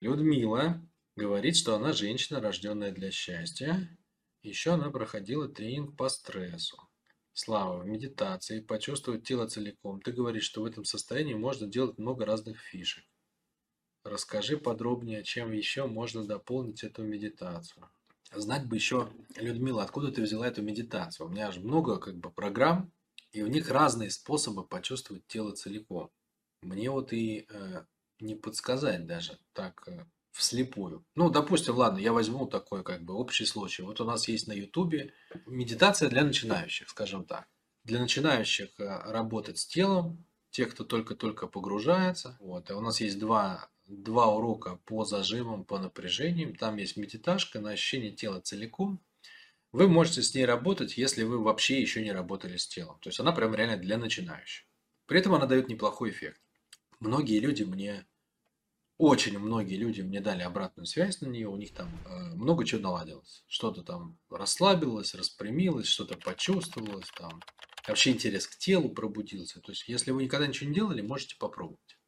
[0.00, 0.80] Людмила
[1.16, 3.88] говорит, что она женщина, рожденная для счастья.
[4.42, 6.76] Еще она проходила тренинг по стрессу.
[7.32, 10.00] Слава, в медитации почувствовать тело целиком.
[10.00, 13.04] Ты говоришь, что в этом состоянии можно делать много разных фишек.
[14.04, 17.90] Расскажи подробнее, чем еще можно дополнить эту медитацию.
[18.32, 21.26] Знать бы еще, Людмила, откуда ты взяла эту медитацию?
[21.26, 22.92] У меня же много как бы программ,
[23.32, 26.10] и у них разные способы почувствовать тело целиком.
[26.62, 27.84] Мне вот и э,
[28.20, 31.04] не подсказать даже так э, вслепую.
[31.14, 33.82] Ну, допустим, ладно, я возьму такой как бы общий случай.
[33.82, 35.12] Вот у нас есть на Ютубе
[35.46, 37.46] медитация для начинающих, скажем так.
[37.84, 42.36] Для начинающих э, работать с телом, тех, кто только-только погружается.
[42.40, 42.70] Вот.
[42.70, 46.54] И у нас есть два, два урока по зажимам, по напряжениям.
[46.56, 49.00] Там есть медиташка на ощущение тела целиком.
[49.72, 52.98] Вы можете с ней работать, если вы вообще еще не работали с телом.
[53.00, 54.64] То есть она прям реально для начинающих.
[55.06, 56.40] При этом она дает неплохой эффект.
[57.00, 58.06] Многие люди мне,
[58.96, 62.80] очень многие люди мне дали обратную связь на нее, у них там э, много чего
[62.80, 63.44] наладилось.
[63.46, 67.42] Что-то там расслабилось, распрямилось, что-то почувствовалось, там
[67.86, 69.60] вообще интерес к телу пробудился.
[69.60, 71.98] То есть, если вы никогда ничего не делали, можете попробовать.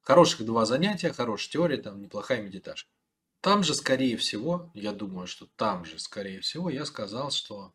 [0.00, 2.90] Хороших два занятия, хорошая теория, там неплохая медиташка.
[3.40, 7.74] Там же, скорее всего, я думаю, что там же, скорее всего, я сказал, что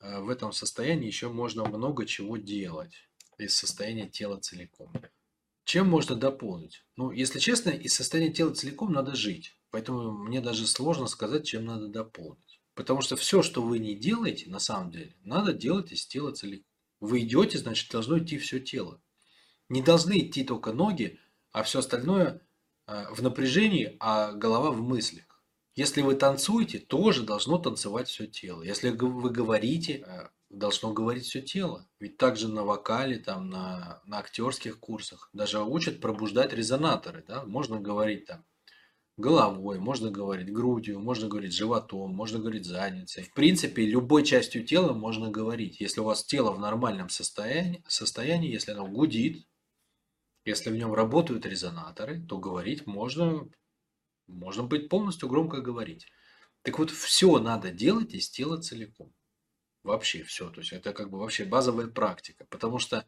[0.00, 4.92] э, в этом состоянии еще можно много чего делать из состояния тела целиком.
[5.64, 6.84] Чем можно дополнить?
[6.96, 9.56] Ну, если честно, из состояния тела целиком надо жить.
[9.70, 12.60] Поэтому мне даже сложно сказать, чем надо дополнить.
[12.74, 16.66] Потому что все, что вы не делаете, на самом деле, надо делать из тела целиком.
[17.00, 19.00] Вы идете, значит, должно идти все тело.
[19.68, 21.18] Не должны идти только ноги,
[21.52, 22.40] а все остальное
[22.86, 25.42] э, в напряжении, а голова в мыслях.
[25.74, 28.62] Если вы танцуете, тоже должно танцевать все тело.
[28.62, 31.86] Если вы говорите, э, должно говорить все тело.
[32.00, 37.24] Ведь также на вокале, там, на, на актерских курсах даже учат пробуждать резонаторы.
[37.26, 37.44] Да?
[37.44, 38.44] Можно говорить там
[39.16, 43.24] головой, можно говорить грудью, можно говорить животом, можно говорить задницей.
[43.24, 45.80] В принципе, любой частью тела можно говорить.
[45.80, 49.46] Если у вас тело в нормальном состоянии, состоянии если оно гудит,
[50.44, 53.48] если в нем работают резонаторы, то говорить можно,
[54.26, 56.06] можно быть полностью громко говорить.
[56.62, 59.12] Так вот, все надо делать из тела целиком.
[59.84, 60.50] Вообще все.
[60.50, 62.46] То есть это как бы вообще базовая практика.
[62.48, 63.06] Потому что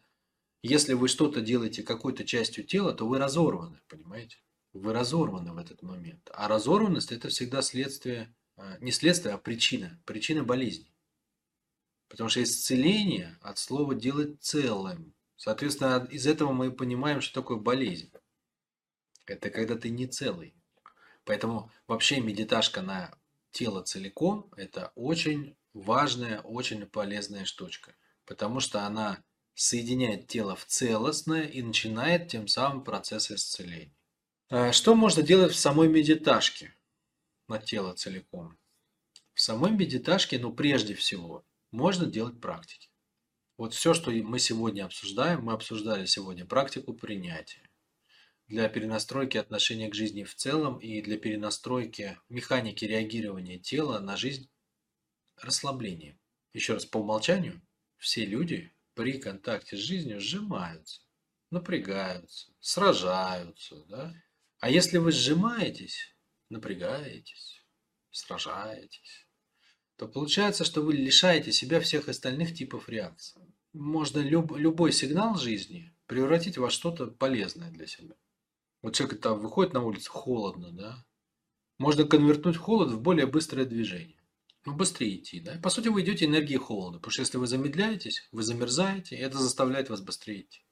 [0.63, 4.37] если вы что-то делаете какой-то частью тела, то вы разорваны, понимаете?
[4.75, 6.31] Вы разорваны в этот момент.
[6.35, 9.99] А разорванность это всегда следствие, а, не следствие, а причина.
[10.05, 10.93] Причина болезни.
[12.09, 15.15] Потому что исцеление от слова делать целым.
[15.37, 18.13] Соответственно, из этого мы понимаем, что такое болезнь.
[19.25, 20.55] Это когда ты не целый.
[21.25, 23.17] Поэтому вообще медиташка на
[23.51, 27.95] тело целиком– это очень важная, очень полезная штучка,
[28.25, 29.23] потому что она
[29.55, 33.95] соединяет тело в целостное и начинает тем самым процесс исцеления.
[34.49, 36.75] А что можно делать в самой медиташке
[37.49, 38.59] на тело целиком?
[39.35, 42.89] В самой медиташке, ну прежде всего, можно делать практики.
[43.59, 47.71] Вот все, что мы сегодня обсуждаем, мы обсуждали сегодня практику принятия
[48.47, 54.49] для перенастройки отношения к жизни в целом и для перенастройки механики реагирования тела на жизнь
[55.41, 56.19] расслабление.
[56.53, 57.61] Еще раз, по умолчанию
[57.99, 61.03] все люди при контакте с жизнью сжимаются,
[61.51, 63.85] напрягаются, сражаются.
[63.87, 64.15] Да?
[64.59, 66.15] А если вы сжимаетесь,
[66.49, 67.63] напрягаетесь,
[68.11, 69.27] сражаетесь,
[69.97, 73.43] то получается, что вы лишаете себя всех остальных типов реакций.
[73.73, 78.15] Можно люб, любой сигнал жизни превратить во что-то полезное для себя.
[78.83, 81.05] Вот человек там выходит на улицу, холодно, да?
[81.79, 84.17] Можно конвертнуть холод в более быстрое движение
[84.67, 85.41] ну, быстрее идти.
[85.41, 85.59] Да?
[85.63, 89.39] По сути, вы идете энергией холода, потому что если вы замедляетесь, вы замерзаете, и это
[89.39, 90.65] заставляет вас быстрее идти.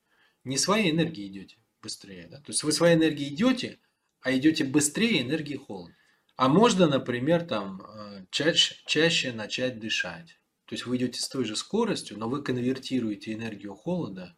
[0.43, 2.27] Не своей энергией идете быстрее.
[2.29, 2.39] Да?
[2.39, 3.79] То есть вы своей энергией идете,
[4.21, 5.95] а идете быстрее энергии холода.
[6.37, 10.41] А можно, например, там, э, чаще, чаще начать дышать.
[10.65, 14.37] То есть вы идете с той же скоростью, но вы конвертируете энергию холода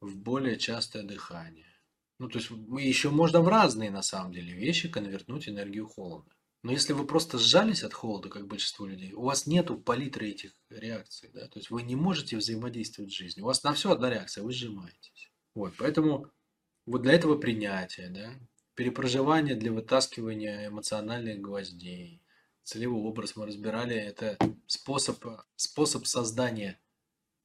[0.00, 1.72] в более частое дыхание.
[2.18, 6.30] Ну, то есть еще можно в разные, на самом деле, вещи конвертнуть энергию холода.
[6.62, 10.52] Но если вы просто сжались от холода, как большинство людей, у вас нету палитры этих
[10.70, 13.44] реакций, да, то есть вы не можете взаимодействовать с жизнью.
[13.44, 15.30] У вас на все одна реакция, вы сжимаетесь.
[15.54, 16.30] Вот, поэтому
[16.84, 18.34] вот для этого принятия, да,
[18.74, 22.22] перепроживание для вытаскивания эмоциональных гвоздей,
[22.64, 25.24] целевой образ мы разбирали, это способ,
[25.56, 26.80] способ создания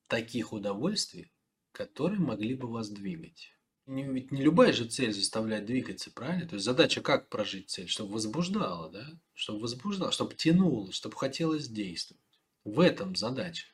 [0.08, 1.32] таких удовольствий,
[1.72, 3.53] которые могли бы вас двигать.
[3.86, 6.48] Не, ведь не любая же цель заставляет двигаться, правильно?
[6.48, 7.90] То есть задача как прожить цель?
[7.90, 9.06] Чтобы возбуждала, да?
[9.34, 12.22] Чтобы возбуждала, чтобы тянуло, чтобы хотелось действовать.
[12.64, 13.68] В этом задача.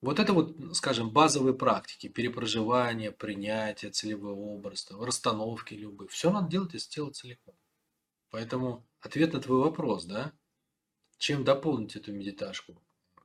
[0.00, 6.08] Вот это вот, скажем, базовые практики, перепроживание, принятие, целевой образ, там, расстановки любые.
[6.08, 7.54] Все надо делать из тела целиком.
[8.30, 10.32] Поэтому ответ на твой вопрос, да,
[11.18, 12.80] чем дополнить эту медиташку?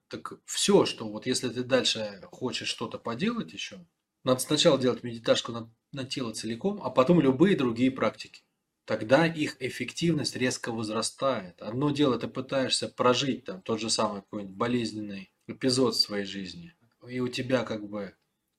[0.07, 3.85] Так все, что вот если ты дальше хочешь что-то поделать еще,
[4.29, 8.43] надо сначала делать медиташку на, на тело целиком, а потом любые другие практики.
[8.85, 11.61] Тогда их эффективность резко возрастает.
[11.61, 16.75] Одно дело, ты пытаешься прожить там тот же самый какой-нибудь болезненный эпизод в своей жизни,
[17.07, 18.15] и у тебя как бы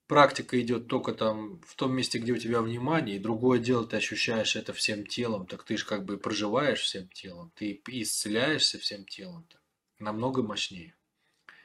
[0.07, 3.97] практика идет только там в том месте, где у тебя внимание, и другое дело, ты
[3.97, 9.05] ощущаешь это всем телом, так ты же как бы проживаешь всем телом, ты исцеляешься всем
[9.05, 9.61] телом, так,
[9.99, 10.95] намного мощнее.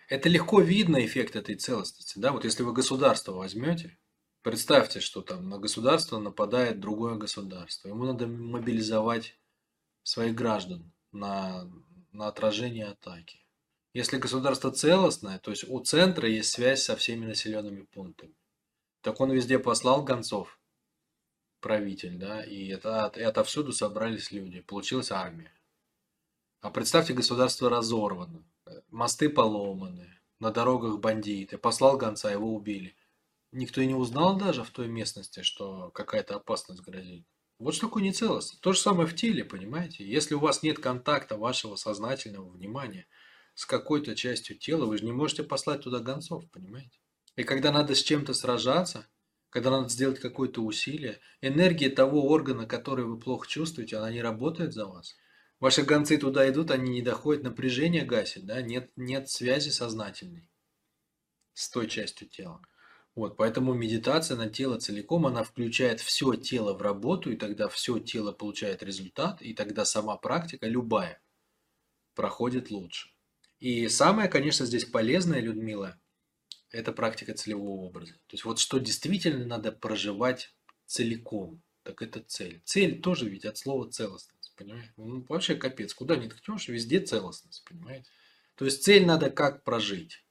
[0.08, 3.99] Это легко видно, эффект этой целостности, да, вот если вы государство возьмете,
[4.43, 9.37] представьте, что там на государство нападает другое государство, ему надо мобилизовать
[10.05, 11.69] своих граждан на,
[12.12, 13.44] на отражение атаки.
[13.94, 18.37] Если государство целостное, то есть у центра есть связь со всеми населенными пунктами,
[19.00, 20.61] так он везде послал гонцов,
[21.61, 25.52] правитель, да, и это, и отовсюду собрались люди, получилась армия.
[26.61, 28.44] А представьте, государство разорвано,
[28.90, 32.96] мосты поломаны, на дорогах бандиты, послал гонца, его убили.
[33.52, 37.26] Никто и не узнал даже в той местности, что какая-то опасность грозит.
[37.58, 38.60] Вот что такое нецелостность.
[38.60, 40.06] То же самое в теле, понимаете?
[40.06, 43.06] Если у вас нет контакта вашего сознательного внимания–
[43.56, 47.00] с какой-то частью тела, вы же не можете послать туда гонцов, понимаете?
[47.36, 49.08] И когда надо с чем-то сражаться,
[49.48, 54.74] когда надо сделать какое-то усилие, энергия того органа, который вы плохо чувствуете, она не работает
[54.74, 55.16] за вас.
[55.58, 60.50] Ваши гонцы туда идут, они не доходят, напряжение гасит, да, нет, нет связи сознательной
[61.55, 62.61] с той частью тела.
[63.14, 67.99] Вот, поэтому медитация на тело целиком, она включает все тело в работу, и тогда все
[67.99, 71.23] тело получает результат, и тогда сама практика, любая,
[72.14, 73.09] проходит лучше.
[73.59, 75.99] И самое, конечно, здесь полезное, Людмила,
[76.70, 78.12] это практика целевого образа.
[78.26, 80.55] То есть вот что действительно надо проживать
[80.85, 82.61] целиком, так это цель.
[82.67, 84.93] Цель тоже ведь от слова целостность, понимаете?
[84.97, 88.11] Ну, вообще капец, куда ни ткнешь, везде целостность, понимаете?
[88.56, 90.25] То есть цель надо как прожить.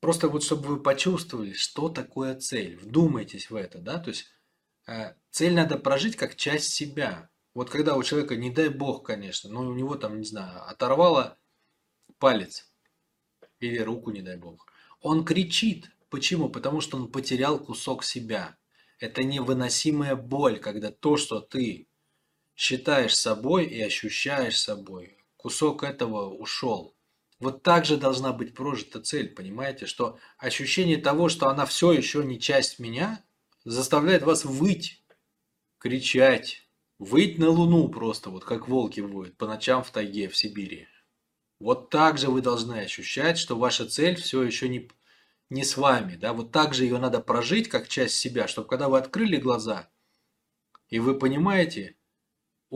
[0.00, 2.76] Просто вот чтобы вы почувствовали, что такое цель.
[2.76, 3.98] Вдумайтесь в это, да?
[3.98, 4.26] То есть
[4.86, 7.28] э, цель надо прожить как часть себя.
[7.54, 11.38] Вот когда у человека, не дай бог, конечно, но у него там, не знаю, оторвало
[12.18, 12.70] палец
[13.60, 14.66] или руку, не дай бог.
[15.00, 15.90] Он кричит.
[16.08, 16.48] Почему?
[16.48, 18.56] Потому что он потерял кусок себя.
[18.98, 21.88] Это невыносимая боль, когда то, что ты
[22.56, 26.96] считаешь собой и ощущаешь собой, кусок этого ушел.
[27.38, 32.24] Вот так же должна быть прожита цель, понимаете, что ощущение того, что она все еще
[32.24, 33.22] не часть меня,
[33.64, 35.04] заставляет вас выть,
[35.78, 36.66] кричать,
[36.98, 40.88] выть на луну просто, вот как волки воют по ночам в тайге в Сибири.
[41.60, 44.90] Вот так же вы должны ощущать, что ваша цель все еще не,
[45.50, 46.16] не с вами.
[46.16, 46.32] Да?
[46.32, 49.90] Вот так же ее надо прожить, как часть себя, чтобы когда вы открыли глаза,
[50.88, 51.95] и вы понимаете,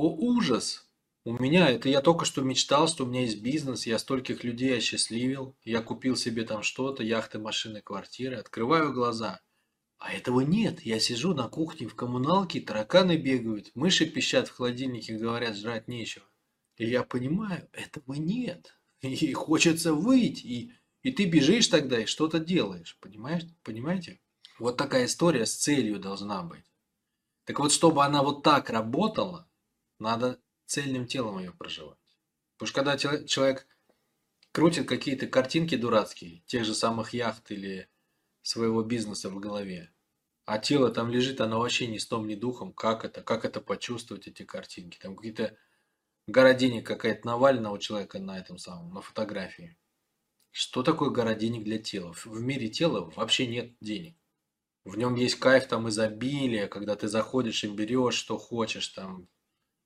[0.00, 0.90] о ужас,
[1.24, 4.78] у меня, это я только что мечтал, что у меня есть бизнес, я стольких людей
[4.78, 9.42] осчастливил, я купил себе там что-то, яхты, машины, квартиры, открываю глаза.
[9.98, 10.80] А этого нет.
[10.80, 16.24] Я сижу на кухне в коммуналке, тараканы бегают, мыши пищат в холодильнике, говорят, жрать нечего.
[16.76, 18.80] И я понимаю, этого нет.
[19.02, 22.96] И хочется выйти, и, и ты бежишь тогда и что-то делаешь.
[22.98, 23.42] Понимаешь?
[23.62, 24.20] Понимаете?
[24.58, 26.64] Вот такая история с целью должна быть.
[27.44, 29.49] Так вот, чтобы она вот так работала,
[30.00, 31.98] надо цельным телом ее проживать.
[32.56, 33.66] Потому что когда человек
[34.52, 37.88] крутит какие-то картинки дурацкие, тех же самых яхт или
[38.42, 39.92] своего бизнеса в голове,
[40.44, 43.60] а тело там лежит, оно вообще ни с том, ни духом, как это, как это
[43.60, 44.98] почувствовать, эти картинки.
[44.98, 45.56] Там какие-то
[46.26, 49.78] гора денег какая-то навалена у человека на этом самом, на фотографии.
[50.50, 52.12] Что такое гора денег для тела?
[52.12, 54.16] В мире тела вообще нет денег.
[54.84, 59.28] В нем есть кайф там изобилия, когда ты заходишь и берешь, что хочешь там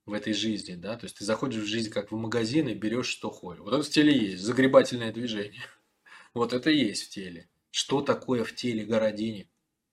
[0.05, 3.07] в этой жизни, да, то есть ты заходишь в жизнь как в магазин и берешь,
[3.07, 3.61] что хочешь.
[3.61, 5.61] Вот это в теле есть, загребательное движение.
[6.33, 7.49] Вот это есть в теле.
[7.71, 9.47] Что такое в теле гора денег?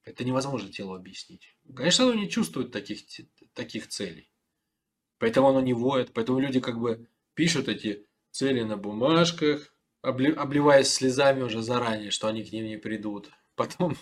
[0.05, 1.57] Это невозможно телу объяснить.
[1.75, 3.03] Конечно, оно не чувствует таких,
[3.55, 4.29] таких целей.
[5.19, 6.13] Поэтому оно не воет.
[6.13, 12.43] Поэтому люди как бы пишут эти цели на бумажках, обливаясь слезами уже заранее, что они
[12.43, 13.31] к ним не придут.
[13.55, 13.97] Потом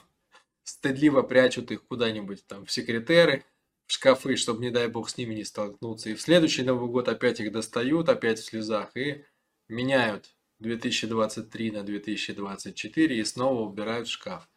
[0.63, 3.45] стыдливо прячут их куда-нибудь там в секретеры,
[3.91, 6.11] шкафы, чтобы, не дай бог, с ними не столкнуться.
[6.11, 9.25] И в следующий Новый год опять их достают, опять в слезах, и
[9.69, 14.49] меняют 2023 на 2024 и снова убирают в шкаф.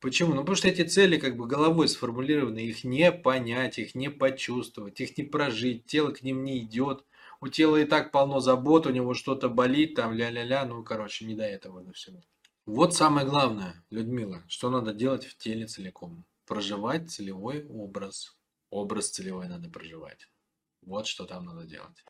[0.00, 0.34] Почему?
[0.34, 5.00] Ну, потому что эти цели как бы головой сформулированы, их не понять, их не почувствовать,
[5.00, 7.04] их не прожить, тело к ним не идет.
[7.40, 11.34] У тела и так полно забот, у него что-то болит, там ля-ля-ля, ну, короче, не
[11.34, 12.20] до этого до всего.
[12.66, 16.24] Вот самое главное, Людмила, что надо делать в теле целиком.
[16.46, 18.36] Проживать целевой образ.
[18.70, 20.28] Образ целевой надо проживать.
[20.82, 22.04] Вот что там надо делать.